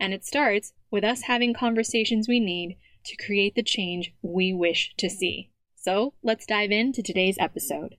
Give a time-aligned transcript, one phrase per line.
[0.00, 4.92] And it starts with us having conversations we need to create the change we wish
[4.98, 5.50] to see.
[5.76, 7.96] So let's dive into today's episode.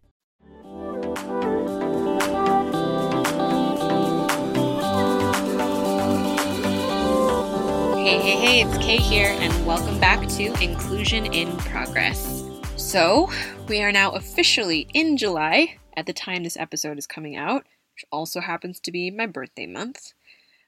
[7.96, 12.44] Hey, hey, hey, it's Kay here, and welcome back to Inclusion in Progress.
[12.76, 13.32] So,
[13.68, 17.64] we are now officially in July at the time this episode is coming out,
[17.96, 20.14] which also happens to be my birthday month.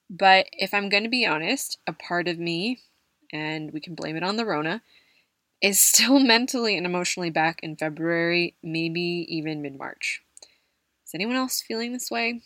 [0.10, 2.80] But if I'm going to be honest, a part of me,
[3.34, 4.82] and we can blame it on the Rona,
[5.62, 10.22] is still mentally and emotionally back in February, maybe even mid March.
[11.06, 12.42] Is anyone else feeling this way?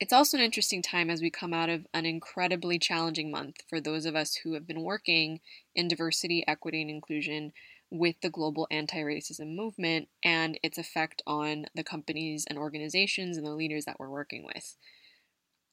[0.00, 3.80] It's also an interesting time as we come out of an incredibly challenging month for
[3.80, 5.40] those of us who have been working
[5.74, 7.52] in diversity, equity, and inclusion
[7.90, 13.44] with the global anti racism movement and its effect on the companies and organizations and
[13.44, 14.76] the leaders that we're working with.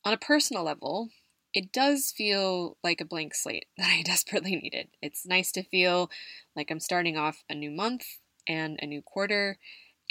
[0.06, 1.10] On a personal level,
[1.52, 4.90] it does feel like a blank slate that I desperately needed.
[5.02, 6.12] It's nice to feel
[6.56, 8.06] like I'm starting off a new month
[8.48, 9.58] and a new quarter.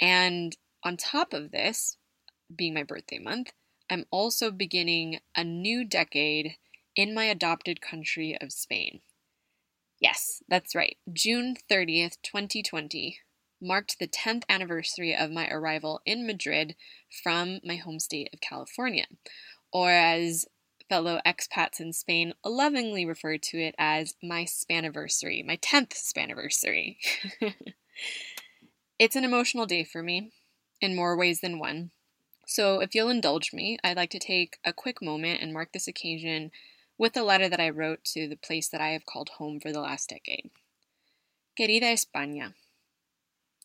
[0.01, 1.97] And on top of this,
[2.53, 3.51] being my birthday month,
[3.89, 6.57] I'm also beginning a new decade
[6.95, 9.01] in my adopted country of Spain.
[9.99, 10.97] Yes, that's right.
[11.13, 13.19] June 30th, 2020
[13.61, 16.75] marked the 10th anniversary of my arrival in Madrid
[17.23, 19.05] from my home state of California,
[19.75, 20.45] or as
[20.87, 26.95] fellow expats in Spain lovingly refer to it as my Spaniversary, my 10th Spaniversary.
[28.99, 30.31] it's an emotional day for me
[30.79, 31.91] in more ways than one.
[32.47, 35.89] So, if you'll indulge me, I'd like to take a quick moment and mark this
[35.89, 36.51] occasion
[36.97, 39.73] with a letter that I wrote to the place that I have called home for
[39.73, 40.51] the last decade.
[41.59, 42.53] Querida España,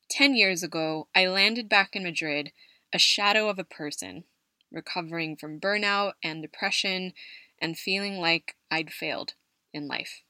[0.08, 2.50] Ten years ago, I landed back in Madrid,
[2.92, 4.24] a shadow of a person,
[4.70, 7.12] recovering from burnout and depression
[7.60, 9.34] and feeling like I'd failed
[9.72, 10.22] in life.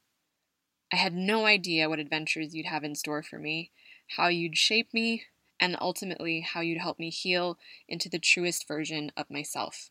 [0.91, 3.71] I had no idea what adventures you'd have in store for me,
[4.17, 5.23] how you'd shape me,
[5.59, 7.57] and ultimately how you'd help me heal
[7.87, 9.89] into the truest version of myself.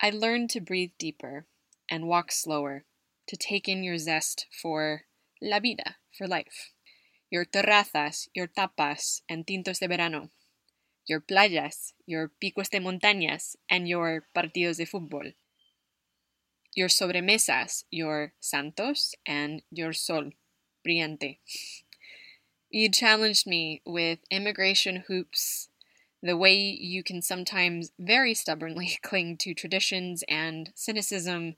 [0.00, 1.46] I learned to breathe deeper
[1.88, 2.84] and walk slower,
[3.28, 5.06] to take in your zest for
[5.40, 6.72] la vida, for life.
[7.30, 10.30] Your terrazas, your tapas, and tintos de verano
[11.06, 15.34] your playas, your picos de montañas, and your partidos de fútbol.
[16.74, 20.30] Your sobremesas, your santos, and your sol,
[20.86, 21.38] brillante.
[22.70, 25.68] You challenged me with immigration hoops,
[26.22, 31.54] the way you can sometimes very stubbornly cling to traditions and cynicism,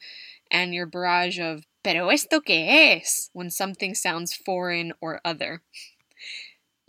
[0.51, 5.63] and your barrage of pero esto que es when something sounds foreign or other.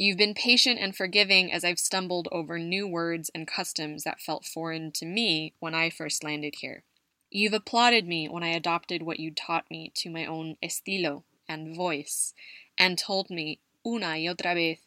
[0.01, 4.45] You've been patient and forgiving as I've stumbled over new words and customs that felt
[4.45, 6.83] foreign to me when I first landed here.
[7.29, 11.75] You've applauded me when I adopted what you taught me to my own estilo and
[11.75, 12.33] voice,
[12.77, 14.77] and told me, una y otra vez,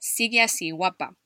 [0.00, 1.16] sigue así, guapa,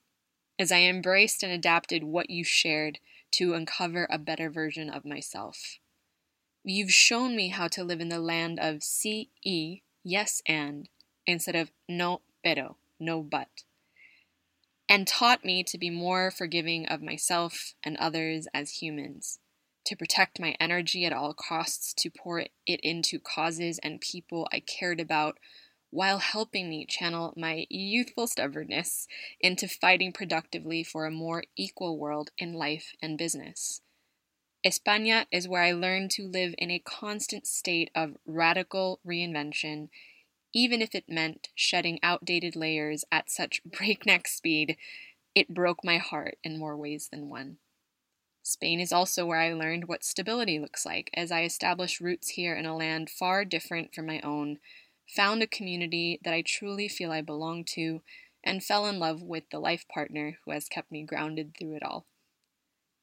[0.59, 3.01] as I embraced and adapted what you shared
[3.33, 5.79] to uncover a better version of myself.
[6.65, 10.89] You've shown me how to live in the land of sí y, yes and,
[11.27, 13.65] instead of no pero no but,
[14.89, 19.39] and taught me to be more forgiving of myself and others as humans,
[19.87, 24.61] to protect my energy at all costs, to pour it into causes and people I
[24.61, 25.39] cared about,
[25.91, 29.07] while helping me channel my youthful stubbornness
[29.41, 33.81] into fighting productively for a more equal world in life and business.
[34.67, 39.89] España is where I learned to live in a constant state of radical reinvention
[40.55, 44.77] even if it meant shedding outdated layers at such breakneck speed,
[45.35, 47.59] it broke my heart in more ways than one.
[48.43, 52.55] Spain is also where I learned what stability looks like as I established roots here
[52.55, 54.59] in a land far different from my own,
[55.09, 58.03] found a community that I truly feel I belong to,
[58.45, 61.83] and fell in love with the life partner who has kept me grounded through it
[61.83, 62.07] all.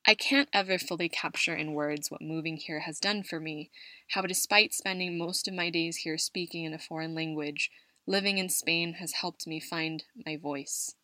[0.06, 3.69] I can't ever fully capture in words what moving here has done for me,
[4.09, 7.69] how, despite spending most of my days here speaking in a foreign language,
[8.07, 10.95] living in Spain has helped me find my voice.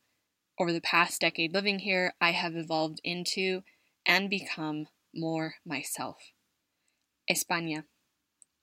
[0.59, 3.61] Over the past decade living here, I have evolved into
[4.05, 6.17] and become more myself.
[7.29, 7.85] España.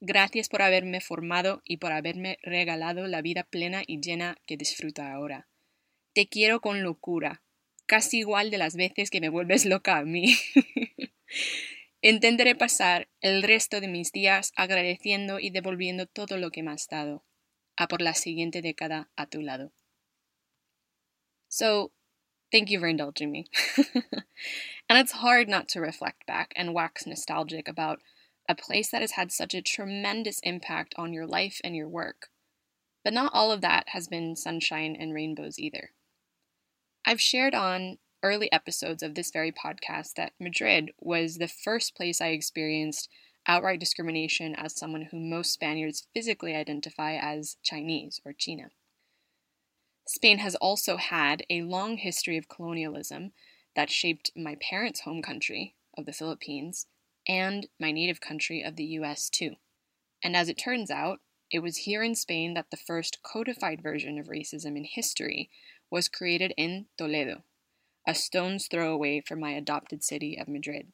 [0.01, 5.03] Gracias por haberme formado y por haberme regalado la vida plena y llena que disfruto
[5.03, 5.47] ahora.
[6.15, 7.44] Te quiero con locura,
[7.87, 10.37] casi igual de las veces que me vuelves loca a mí.
[12.03, 16.87] Intentaré pasar el resto de mis días agradeciendo y devolviendo todo lo que me has
[16.89, 17.25] dado,
[17.77, 19.73] a por la siguiente década a tu lado.
[21.49, 21.93] So,
[22.53, 23.47] thank you for indulging me.
[24.89, 28.01] and it's hard not to reflect back and wax nostalgic about
[28.49, 32.29] a place that has had such a tremendous impact on your life and your work.
[33.03, 35.93] But not all of that has been sunshine and rainbows either.
[37.06, 42.21] I've shared on early episodes of this very podcast that Madrid was the first place
[42.21, 43.11] I experienced
[43.47, 48.71] outright discrimination as someone who most Spaniards physically identify as Chinese or China.
[50.06, 53.33] Spain has also had a long history of colonialism
[53.77, 56.87] that shaped my parents' home country of the Philippines
[57.29, 59.57] and my native country of the US too.
[60.23, 64.19] And as it turns out, it was here in Spain that the first codified version
[64.19, 65.50] of racism in history
[65.91, 67.43] was created in Toledo,
[68.07, 70.89] a stone's throw away from my adopted city of Madrid.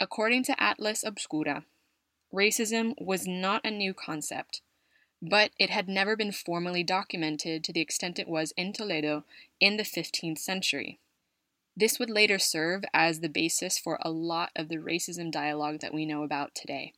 [0.00, 1.64] According to Atlas Obscura,
[2.32, 4.62] racism was not a new concept,
[5.20, 9.24] but it had never been formally documented to the extent it was in Toledo
[9.60, 11.00] in the 15th century.
[11.76, 15.94] This would later serve as the basis for a lot of the racism dialogue that
[15.94, 16.92] we know about today.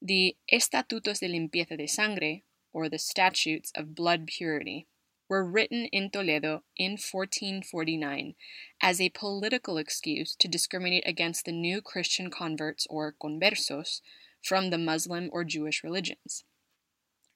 [0.00, 4.86] The Estatutos de Limpieza de Sangre, or the Statutes of Blood Purity,
[5.28, 8.34] were written in Toledo in 1449
[8.80, 14.00] as a political excuse to discriminate against the new Christian converts or conversos
[14.42, 16.44] from the Muslim or Jewish religions.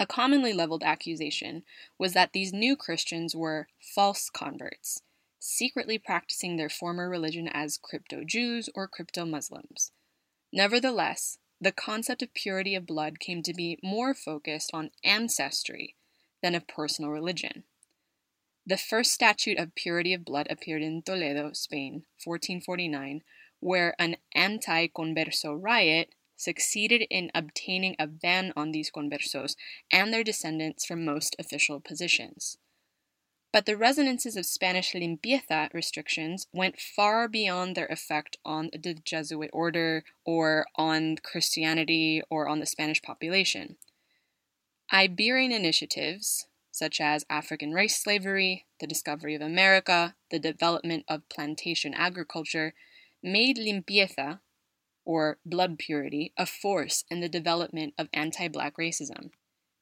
[0.01, 1.63] A commonly leveled accusation
[1.99, 5.03] was that these new Christians were false converts,
[5.39, 9.93] secretly practicing their former religion as crypto Jews or crypto Muslims.
[10.53, 15.95] Nevertheless, the concept of purity of blood came to be more focused on ancestry
[16.43, 17.63] than of personal religion.
[18.65, 23.23] The first statute of purity of blood appeared in Toledo, Spain, 1449,
[23.59, 29.57] where an anti converso riot succeeded in obtaining a ban on these conversos
[29.91, 32.59] and their descendants from most official positions.
[33.53, 39.51] But the resonances of Spanish limpieza restrictions went far beyond their effect on the Jesuit
[39.53, 43.77] order or on Christianity or on the Spanish population.
[44.93, 51.95] Iberian initiatives, such as African race slavery, the discovery of America, the development of plantation
[51.95, 52.75] agriculture,
[53.23, 54.41] made limpieza,
[55.05, 59.31] or blood purity, a force in the development of anti black racism.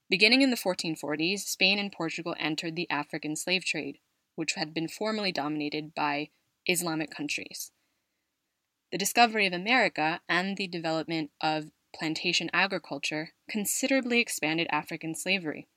[0.09, 3.99] Beginning in the 1440s, Spain and Portugal entered the African slave trade,
[4.35, 6.29] which had been formerly dominated by
[6.67, 7.71] Islamic countries.
[8.91, 15.69] The discovery of America and the development of plantation agriculture considerably expanded African slavery.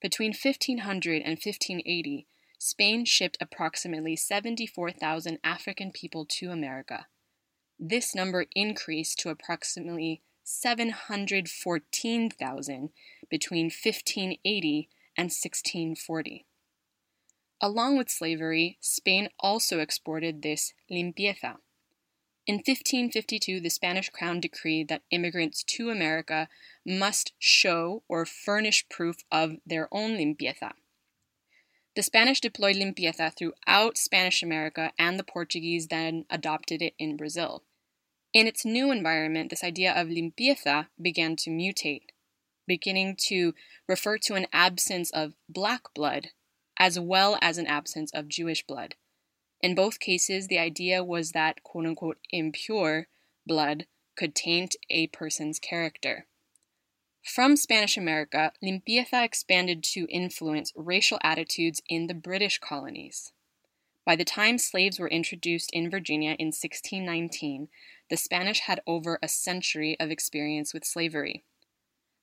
[0.00, 2.28] Between 1500 and 1580,
[2.58, 7.06] Spain shipped approximately 74,000 African people to America.
[7.78, 12.90] This number increased to approximately 714,000
[13.30, 16.46] between 1580 and 1640.
[17.60, 21.56] Along with slavery, Spain also exported this limpieza.
[22.48, 26.48] In 1552, the Spanish crown decreed that immigrants to America
[26.86, 30.72] must show or furnish proof of their own limpieza.
[31.94, 37.64] The Spanish deployed limpieza throughout Spanish America, and the Portuguese then adopted it in Brazil.
[38.32, 42.06] In its new environment, this idea of limpieza began to mutate,
[42.66, 43.52] beginning to
[43.86, 46.28] refer to an absence of black blood
[46.78, 48.94] as well as an absence of Jewish blood.
[49.60, 53.08] In both cases, the idea was that quote unquote impure
[53.46, 53.86] blood
[54.16, 56.26] could taint a person's character.
[57.24, 63.32] From Spanish America, limpieza expanded to influence racial attitudes in the British colonies.
[64.06, 67.68] By the time slaves were introduced in Virginia in 1619,
[68.08, 71.44] the Spanish had over a century of experience with slavery.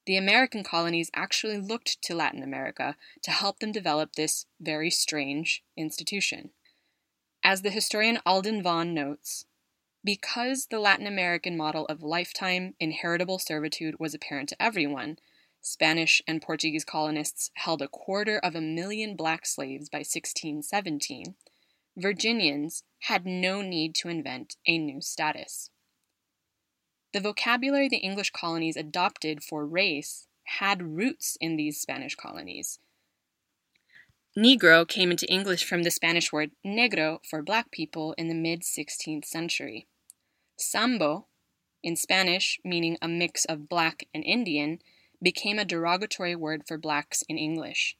[0.08, 5.64] The American colonies actually looked to Latin America to help them develop this very strange
[5.78, 6.52] institution.
[7.48, 9.46] As the historian Alden Vaughan notes,
[10.04, 15.20] because the Latin American model of lifetime inheritable servitude was apparent to everyone,
[15.62, 21.36] Spanish and Portuguese colonists held a quarter of a million black slaves by 1617,
[21.96, 25.70] Virginians had no need to invent a new status.
[27.14, 32.80] The vocabulary the English colonies adopted for race had roots in these Spanish colonies.
[34.38, 38.64] Negro came into English from the Spanish word negro for black people in the mid
[38.64, 39.88] 16th century.
[40.58, 41.28] Sambo,
[41.82, 44.80] in Spanish meaning a mix of black and Indian,
[45.24, 47.96] became a derogatory word for blacks in English.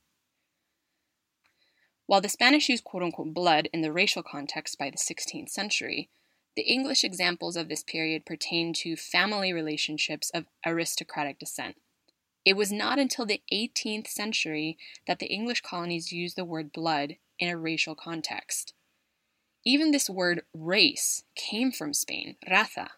[2.06, 6.10] While the Spanish used quote unquote blood in the racial context by the 16th century,
[6.58, 11.78] the English examples of this period pertain to family relationships of aristocratic descent.
[12.46, 17.18] It was not until the 18th century that the English colonies used the word blood
[17.40, 18.74] in a racial context.
[19.66, 22.90] Even this word race came from Spain, raza,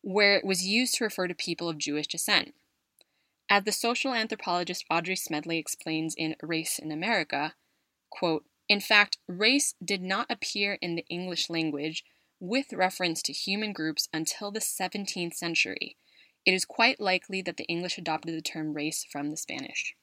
[0.00, 2.54] where it was used to refer to people of Jewish descent.
[3.48, 7.54] As the social anthropologist Audrey Smedley explains in Race in America,
[8.10, 12.04] quote, in fact, race did not appear in the English language
[12.40, 15.96] with reference to human groups until the 17th century,
[16.44, 19.94] it is quite likely that the English adopted the term race from the Spanish.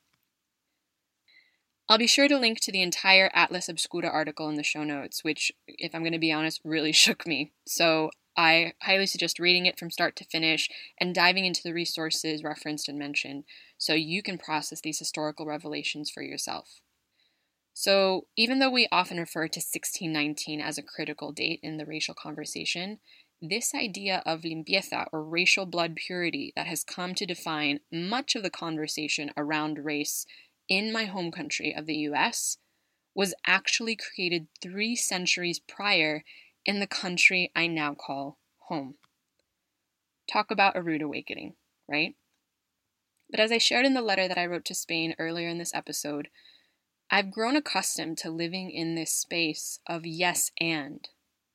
[1.89, 5.23] I'll be sure to link to the entire Atlas Obscura article in the show notes,
[5.23, 7.51] which, if I'm going to be honest, really shook me.
[7.67, 10.69] So I highly suggest reading it from start to finish
[10.99, 13.43] and diving into the resources referenced and mentioned
[13.77, 16.79] so you can process these historical revelations for yourself.
[17.73, 22.13] So, even though we often refer to 1619 as a critical date in the racial
[22.13, 22.99] conversation,
[23.41, 28.43] this idea of limpieza or racial blood purity that has come to define much of
[28.43, 30.25] the conversation around race
[30.67, 32.57] in my home country of the US
[33.15, 36.23] was actually created three centuries prior
[36.65, 38.95] in the country I now call home.
[40.31, 41.55] Talk about a rude awakening,
[41.87, 42.15] right?
[43.29, 45.73] But as I shared in the letter that I wrote to Spain earlier in this
[45.73, 46.29] episode,
[47.09, 51.07] I've grown accustomed to living in this space of yes and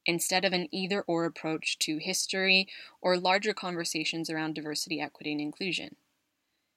[0.07, 2.69] instead of an either or approach to history
[3.01, 5.97] or larger conversations around diversity, equity, and inclusion.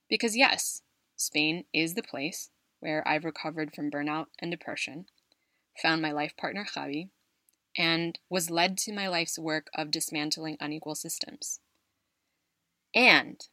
[0.10, 0.82] Because, yes,
[1.16, 5.08] Spain is the place where I've recovered from burnout and depression,
[5.82, 7.10] found my life partner Javi,
[7.78, 11.60] and was led to my life's work of dismantling unequal systems.
[12.96, 13.48] And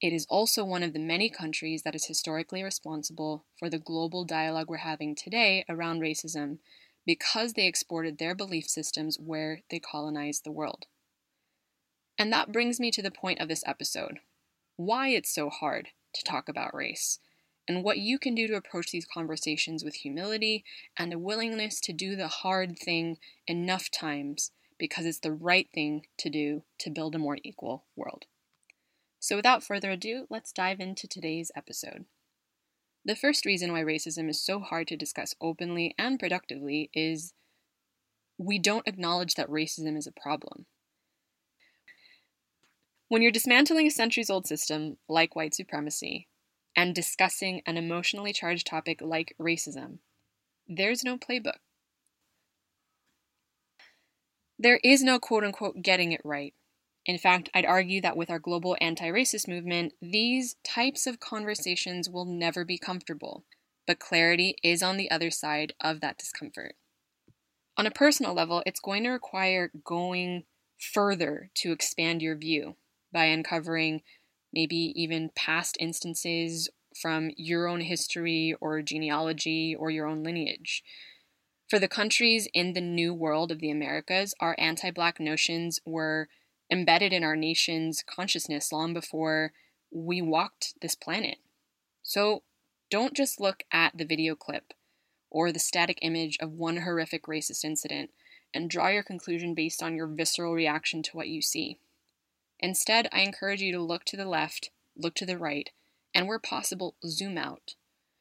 [0.00, 4.24] it is also one of the many countries that is historically responsible for the global
[4.24, 6.58] dialogue we're having today around racism
[7.06, 10.86] because they exported their belief systems where they colonized the world.
[12.18, 14.18] And that brings me to the point of this episode
[14.76, 17.20] why it's so hard to talk about race,
[17.68, 20.64] and what you can do to approach these conversations with humility
[20.96, 26.06] and a willingness to do the hard thing enough times because it's the right thing
[26.18, 28.24] to do to build a more equal world.
[29.20, 32.04] So, without further ado, let's dive into today's episode.
[33.06, 37.34] The first reason why racism is so hard to discuss openly and productively is
[38.38, 40.66] we don't acknowledge that racism is a problem.
[43.08, 46.28] When you're dismantling a centuries old system like white supremacy
[46.74, 49.98] and discussing an emotionally charged topic like racism,
[50.66, 51.58] there's no playbook.
[54.58, 56.54] There is no quote unquote getting it right.
[57.06, 62.08] In fact, I'd argue that with our global anti racist movement, these types of conversations
[62.08, 63.44] will never be comfortable,
[63.86, 66.76] but clarity is on the other side of that discomfort.
[67.76, 70.44] On a personal level, it's going to require going
[70.78, 72.76] further to expand your view
[73.12, 74.02] by uncovering
[74.52, 76.68] maybe even past instances
[76.98, 80.82] from your own history or genealogy or your own lineage.
[81.68, 86.28] For the countries in the new world of the Americas, our anti Black notions were
[86.74, 89.52] embedded in our nation's consciousness long before
[89.92, 91.38] we walked this planet.
[92.02, 92.42] So
[92.90, 94.74] don't just look at the video clip
[95.30, 98.10] or the static image of one horrific racist incident
[98.52, 101.78] and draw your conclusion based on your visceral reaction to what you see.
[102.58, 105.70] Instead, I encourage you to look to the left, look to the right,
[106.12, 107.76] and where possible, zoom out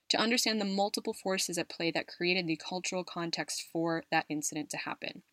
[0.09, 4.69] to understand the multiple forces at play that created the cultural context for that incident
[4.69, 5.23] to happen.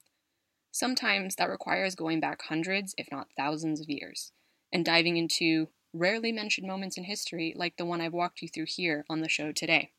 [0.73, 4.33] Sometimes that requires going back hundreds, if not thousands, of years
[4.73, 8.67] and diving into rarely mentioned moments in history like the one I've walked you through
[8.69, 9.91] here on the show today.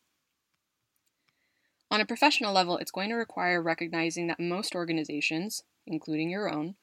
[1.89, 6.75] On a professional level, it's going to require recognizing that most organizations, including your own,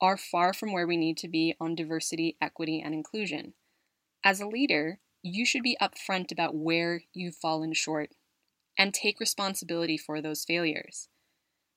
[0.00, 3.52] are far from where we need to be on diversity, equity, and inclusion.
[4.24, 8.10] As a leader, you should be upfront about where you've fallen short
[8.78, 11.08] and take responsibility for those failures.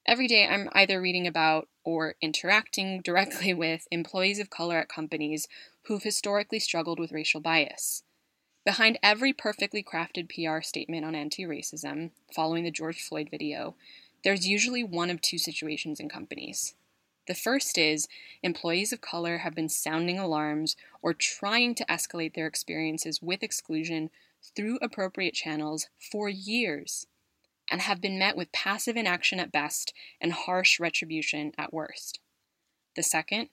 [0.07, 5.49] Every day, I'm either reading about or interacting directly with employees of color at companies
[5.83, 8.03] who've historically struggled with racial bias.
[8.65, 13.75] Behind every perfectly crafted PR statement on anti racism, following the George Floyd video,
[14.23, 16.73] there's usually one of two situations in companies.
[17.27, 18.07] The first is
[18.41, 24.09] employees of color have been sounding alarms or trying to escalate their experiences with exclusion
[24.55, 27.07] through appropriate channels for years
[27.69, 32.19] and have been met with passive inaction at best and harsh retribution at worst.
[32.95, 33.50] The second,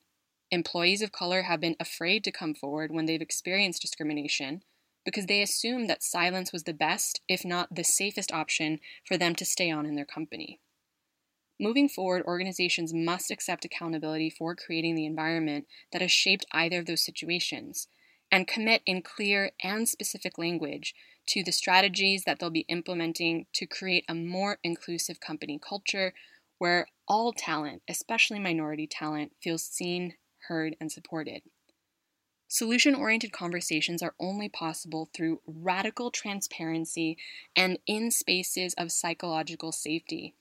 [0.51, 4.63] employees of color have been afraid to come forward when they've experienced discrimination
[5.05, 9.35] because they assume that silence was the best, if not the safest option for them
[9.35, 10.61] to stay on in their company.
[11.61, 16.87] Moving forward, organizations must accept accountability for creating the environment that has shaped either of
[16.87, 17.87] those situations
[18.31, 20.95] and commit in clear and specific language
[21.27, 26.13] to the strategies that they'll be implementing to create a more inclusive company culture
[26.59, 30.15] where all talent, especially minority talent, feels seen,
[30.49, 31.43] heard, and supported.
[32.49, 37.17] Solution oriented conversations are only possible through radical transparency
[37.57, 40.35] and in spaces of psychological safety.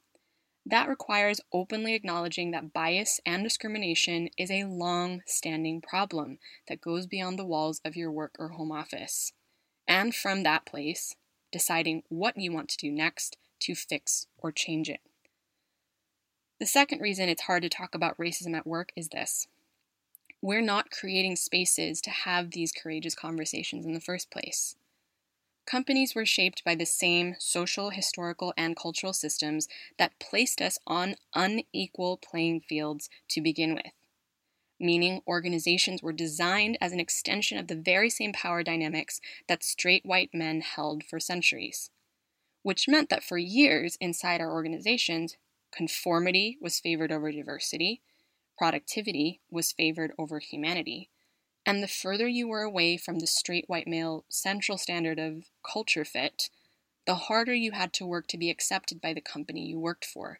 [0.65, 7.05] That requires openly acknowledging that bias and discrimination is a long standing problem that goes
[7.05, 9.34] beyond the walls of your work or home office.
[9.88, 11.15] And from that place,
[11.51, 15.01] deciding what you want to do next to fix or change it.
[16.60, 19.48] The second reason it's hard to talk about racism at work is this
[20.41, 24.75] we're not creating spaces to have these courageous conversations in the first place.
[25.65, 29.67] Companies were shaped by the same social, historical, and cultural systems
[29.98, 33.93] that placed us on unequal playing fields to begin with.
[34.79, 40.05] Meaning, organizations were designed as an extension of the very same power dynamics that straight
[40.05, 41.89] white men held for centuries.
[42.63, 45.38] Which meant that for years inside our organizations,
[45.72, 48.01] conformity was favored over diversity,
[48.58, 51.10] productivity was favored over humanity,
[51.65, 56.05] and the further you were away from the straight white male central standard of culture
[56.05, 56.50] fit,
[57.05, 60.39] the harder you had to work to be accepted by the company you worked for.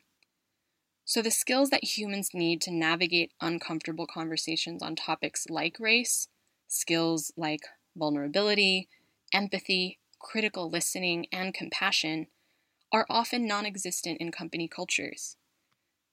[1.06, 6.30] So, the skills that humans need to navigate uncomfortable conversations on topics like race,
[6.67, 7.62] skills like
[7.95, 8.88] vulnerability,
[9.34, 12.28] empathy, critical listening, and compassion,
[12.91, 15.36] are often non existent in company cultures.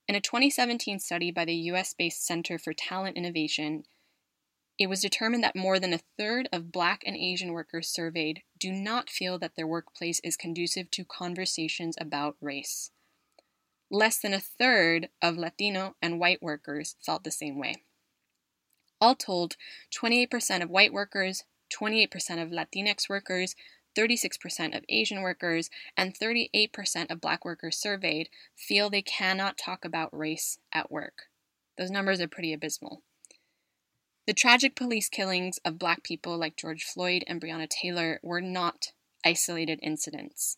[0.08, 3.84] In a 2017 study by the US based Center for Talent Innovation,
[4.80, 8.72] it was determined that more than a third of Black and Asian workers surveyed do
[8.72, 12.90] not feel that their workplace is conducive to conversations about race.
[13.90, 17.82] Less than a third of Latino and white workers felt the same way.
[19.02, 19.56] All told,
[19.94, 23.54] 28% of white workers, 28% of Latinx workers,
[23.98, 30.16] 36% of Asian workers, and 38% of black workers surveyed feel they cannot talk about
[30.16, 31.24] race at work.
[31.76, 33.02] Those numbers are pretty abysmal.
[34.30, 38.92] The tragic police killings of black people like George Floyd and Breonna Taylor were not
[39.24, 40.56] isolated incidents.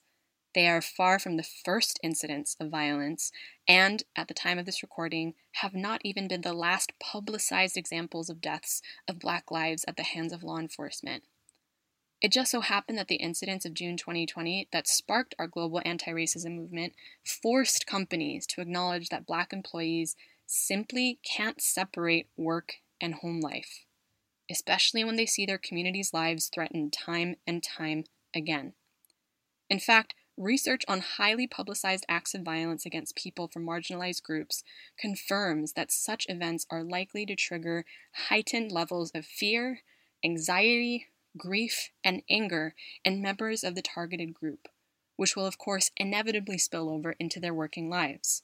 [0.54, 3.32] They are far from the first incidents of violence,
[3.66, 8.28] and, at the time of this recording, have not even been the last publicized examples
[8.28, 11.24] of deaths of black lives at the hands of law enforcement.
[12.20, 16.10] It just so happened that the incidents of June 2020 that sparked our global anti
[16.10, 16.92] racism movement
[17.24, 20.14] forced companies to acknowledge that black employees
[20.46, 23.84] simply can't separate work and home life,
[24.50, 28.72] especially when they see their communities' lives threatened time and time again.
[29.68, 34.64] In fact, research on highly publicized acts of violence against people from marginalized groups
[34.98, 37.84] confirms that such events are likely to trigger
[38.28, 39.80] heightened levels of fear,
[40.24, 44.68] anxiety, grief, and anger in members of the targeted group,
[45.16, 48.42] which will, of course, inevitably spill over into their working lives.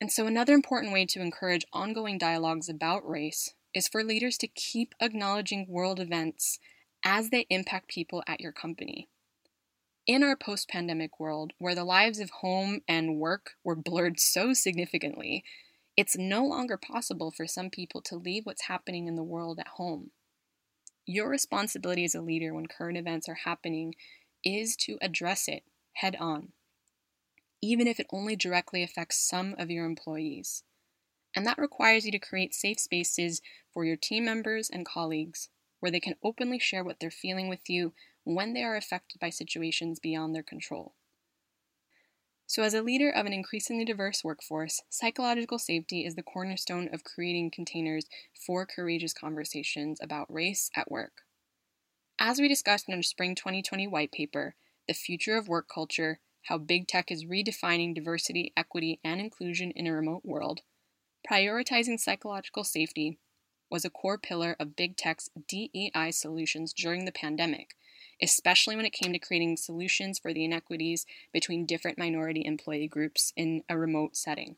[0.00, 4.48] And so, another important way to encourage ongoing dialogues about race is for leaders to
[4.48, 6.58] keep acknowledging world events
[7.04, 9.08] as they impact people at your company.
[10.06, 14.52] In our post pandemic world, where the lives of home and work were blurred so
[14.52, 15.44] significantly,
[15.96, 19.68] it's no longer possible for some people to leave what's happening in the world at
[19.68, 20.10] home.
[21.06, 23.94] Your responsibility as a leader when current events are happening
[24.44, 25.62] is to address it
[25.94, 26.52] head on
[27.64, 30.64] even if it only directly affects some of your employees.
[31.34, 33.40] And that requires you to create safe spaces
[33.72, 35.48] for your team members and colleagues
[35.80, 39.30] where they can openly share what they're feeling with you when they are affected by
[39.30, 40.94] situations beyond their control.
[42.46, 47.02] So, as a leader of an increasingly diverse workforce, psychological safety is the cornerstone of
[47.02, 48.04] creating containers
[48.46, 51.22] for courageous conversations about race at work.
[52.18, 54.54] As we discussed in our spring 2020 white paper,
[54.86, 59.86] The Future of Work Culture how big tech is redefining diversity, equity, and inclusion in
[59.86, 60.60] a remote world,
[61.28, 63.18] prioritizing psychological safety
[63.70, 67.74] was a core pillar of big tech's DEI solutions during the pandemic,
[68.22, 73.32] especially when it came to creating solutions for the inequities between different minority employee groups
[73.36, 74.56] in a remote setting.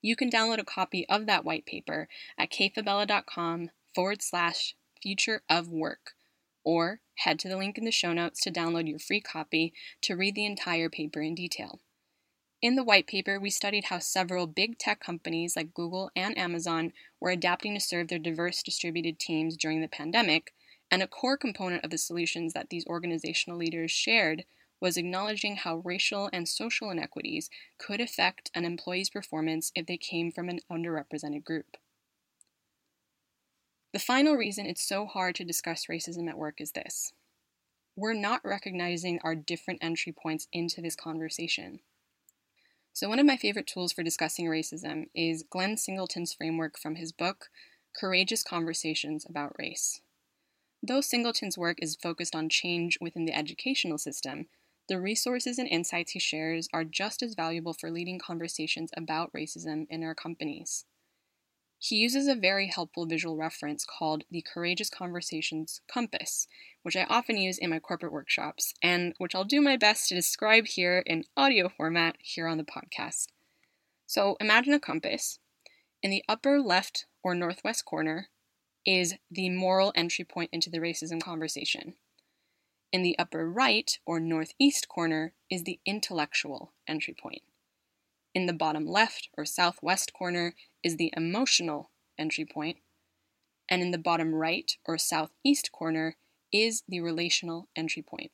[0.00, 5.68] You can download a copy of that white paper at kayfabella.com forward slash future of
[5.68, 6.14] work,
[6.64, 10.14] or head to the link in the show notes to download your free copy to
[10.14, 11.80] read the entire paper in detail.
[12.60, 16.92] In the white paper, we studied how several big tech companies like Google and Amazon
[17.20, 20.52] were adapting to serve their diverse distributed teams during the pandemic,
[20.90, 24.44] and a core component of the solutions that these organizational leaders shared
[24.80, 30.32] was acknowledging how racial and social inequities could affect an employee's performance if they came
[30.32, 31.76] from an underrepresented group.
[33.92, 37.12] The final reason it's so hard to discuss racism at work is this
[37.96, 41.80] we're not recognizing our different entry points into this conversation.
[42.92, 47.12] So, one of my favorite tools for discussing racism is Glenn Singleton's framework from his
[47.12, 47.48] book,
[47.98, 50.00] Courageous Conversations About Race.
[50.82, 54.46] Though Singleton's work is focused on change within the educational system,
[54.88, 59.86] the resources and insights he shares are just as valuable for leading conversations about racism
[59.90, 60.84] in our companies.
[61.80, 66.48] He uses a very helpful visual reference called the Courageous Conversations Compass,
[66.82, 70.14] which I often use in my corporate workshops, and which I'll do my best to
[70.16, 73.28] describe here in audio format here on the podcast.
[74.06, 75.38] So imagine a compass.
[76.02, 78.28] In the upper left or northwest corner
[78.84, 81.94] is the moral entry point into the racism conversation.
[82.92, 87.42] In the upper right or northeast corner is the intellectual entry point.
[88.34, 92.78] In the bottom left or southwest corner is the emotional entry point,
[93.68, 96.16] and in the bottom right or southeast corner
[96.52, 98.32] is the relational entry point.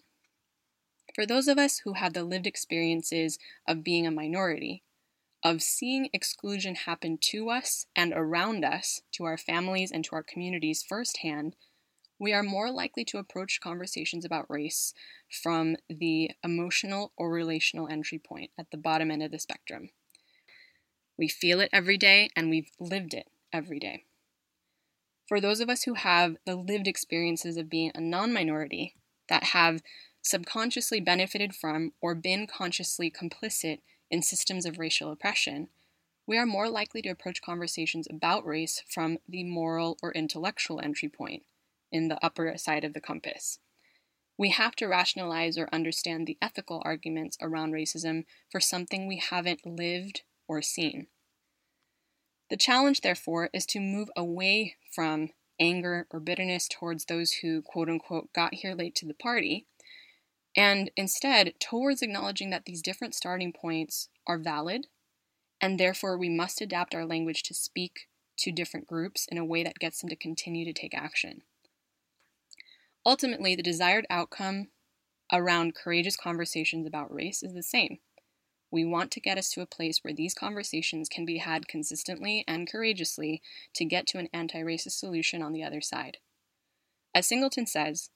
[1.14, 4.83] For those of us who have the lived experiences of being a minority,
[5.44, 10.22] of seeing exclusion happen to us and around us, to our families and to our
[10.22, 11.54] communities firsthand,
[12.18, 14.94] we are more likely to approach conversations about race
[15.30, 19.90] from the emotional or relational entry point at the bottom end of the spectrum.
[21.16, 24.05] We feel it every day and we've lived it every day.
[25.27, 28.94] For those of us who have the lived experiences of being a non minority
[29.29, 29.81] that have
[30.22, 35.68] subconsciously benefited from or been consciously complicit in systems of racial oppression,
[36.27, 41.09] we are more likely to approach conversations about race from the moral or intellectual entry
[41.09, 41.42] point
[41.92, 43.59] in the upper side of the compass.
[44.37, 49.64] We have to rationalize or understand the ethical arguments around racism for something we haven't
[49.64, 51.09] lived or seen.
[52.50, 57.88] The challenge, therefore, is to move away from anger or bitterness towards those who, quote
[57.88, 59.66] unquote, got here late to the party,
[60.57, 64.87] and instead towards acknowledging that these different starting points are valid,
[65.61, 69.62] and therefore we must adapt our language to speak to different groups in a way
[69.62, 71.42] that gets them to continue to take action.
[73.07, 74.68] Ultimately, the desired outcome
[75.33, 77.98] around courageous conversations about race is the same
[78.74, 82.44] we want to get us to a place where these conversations can be had consistently
[82.48, 83.40] and courageously
[83.72, 86.16] to get to an anti racist solution on the other side.
[87.14, 88.10] As Singleton says,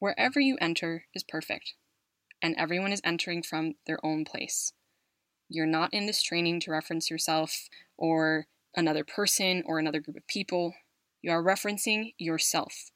[0.00, 1.74] wherever you enter is perfect,
[2.42, 4.72] and everyone is entering from their own place.
[5.48, 10.26] You're not in this training to reference yourself or another person or another group of
[10.26, 10.74] people.
[11.22, 12.90] You are referencing yourself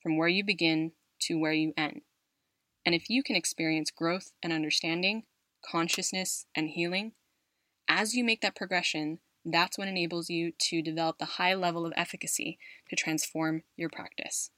[0.00, 2.02] from where you begin to where you end.
[2.86, 5.24] And if you can experience growth and understanding,
[5.62, 7.12] consciousness, and healing,
[7.88, 11.92] as you make that progression, that's what enables you to develop the high level of
[11.96, 14.50] efficacy to transform your practice.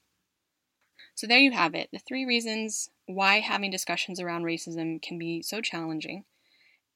[1.15, 5.43] So, there you have it the three reasons why having discussions around racism can be
[5.43, 6.25] so challenging,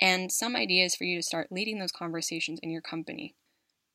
[0.00, 3.34] and some ideas for you to start leading those conversations in your company.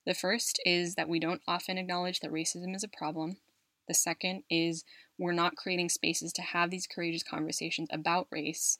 [0.06, 3.38] The first is that we don't often acknowledge that racism is a problem.
[3.88, 4.84] The second is
[5.18, 8.80] we're not creating spaces to have these courageous conversations about race.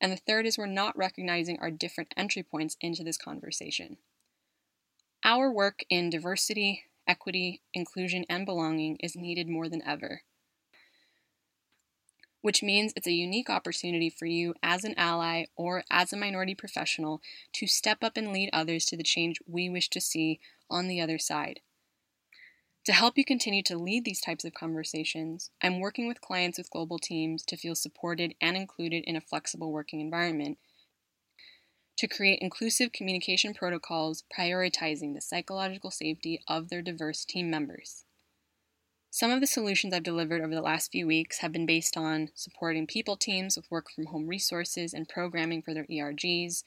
[0.00, 3.98] And the third is we're not recognizing our different entry points into this conversation.
[5.22, 10.22] Our work in diversity, equity, inclusion, and belonging is needed more than ever,
[12.40, 16.54] which means it's a unique opportunity for you as an ally or as a minority
[16.54, 17.20] professional
[17.52, 21.00] to step up and lead others to the change we wish to see on the
[21.00, 21.60] other side.
[22.86, 26.70] To help you continue to lead these types of conversations, I'm working with clients with
[26.70, 30.56] global teams to feel supported and included in a flexible working environment,
[31.98, 38.06] to create inclusive communication protocols prioritizing the psychological safety of their diverse team members.
[39.10, 42.30] Some of the solutions I've delivered over the last few weeks have been based on
[42.34, 46.62] supporting people teams with work from home resources and programming for their ERGs,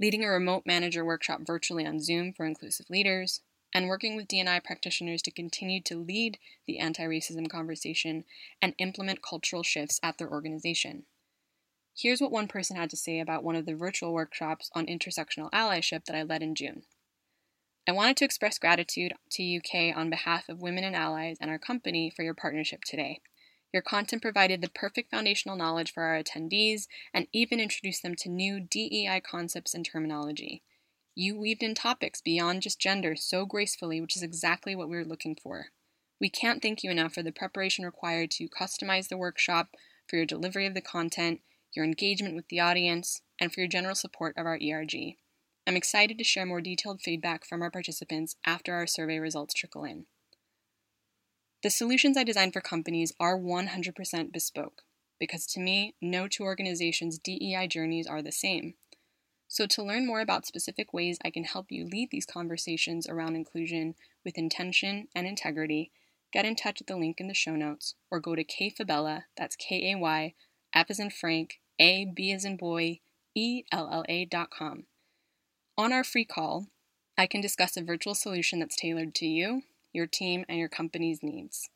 [0.00, 4.60] leading a remote manager workshop virtually on Zoom for inclusive leaders, and working with D&I
[4.60, 8.24] practitioners to continue to lead the anti-racism conversation
[8.60, 11.04] and implement cultural shifts at their organization.
[11.96, 15.50] Here's what one person had to say about one of the virtual workshops on intersectional
[15.50, 16.82] allyship that I led in June.
[17.86, 21.50] I wanted to express gratitude to you Kay on behalf of women and allies and
[21.50, 23.20] our company for your partnership today.
[23.72, 28.28] Your content provided the perfect foundational knowledge for our attendees and even introduced them to
[28.28, 30.62] new DEI concepts and terminology.
[31.14, 35.04] You weaved in topics beyond just gender so gracefully, which is exactly what we were
[35.04, 35.66] looking for.
[36.20, 39.68] We can't thank you enough for the preparation required to customize the workshop,
[40.06, 41.40] for your delivery of the content,
[41.74, 45.16] your engagement with the audience, and for your general support of our ERG.
[45.66, 49.84] I'm excited to share more detailed feedback from our participants after our survey results trickle
[49.84, 50.06] in.
[51.62, 54.82] The solutions I design for companies are 100% bespoke,
[55.18, 58.74] because to me, no two organizations' DEI journeys are the same.
[59.52, 63.34] So, to learn more about specific ways I can help you lead these conversations around
[63.34, 65.90] inclusion with intention and integrity,
[66.32, 69.56] get in touch at the link in the show notes or go to kayfabella, that's
[69.56, 70.34] K A Y,
[70.72, 73.00] F as in Frank, A, B as in boy,
[73.34, 74.84] E L L A dot com.
[75.76, 76.68] On our free call,
[77.18, 81.24] I can discuss a virtual solution that's tailored to you, your team, and your company's
[81.24, 81.70] needs.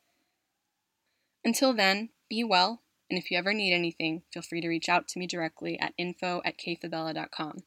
[1.43, 5.07] Until then, be well and if you ever need anything, feel free to reach out
[5.09, 7.63] to me directly at info at kayfabella.com.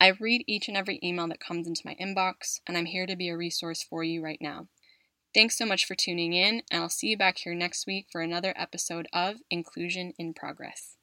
[0.00, 3.16] I read each and every email that comes into my inbox, and I'm here to
[3.16, 4.68] be a resource for you right now.
[5.34, 8.20] Thanks so much for tuning in, and I'll see you back here next week for
[8.20, 10.93] another episode of Inclusion in Progress.